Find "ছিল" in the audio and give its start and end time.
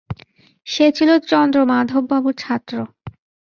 0.97-1.09